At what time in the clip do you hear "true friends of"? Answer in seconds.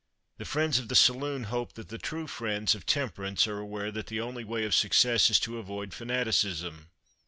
1.99-2.87